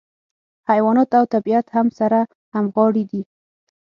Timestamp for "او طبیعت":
1.19-1.65